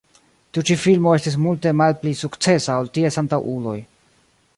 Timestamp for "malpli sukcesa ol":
1.81-2.89